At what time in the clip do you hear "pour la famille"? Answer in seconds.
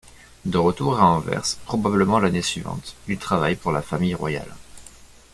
3.55-4.15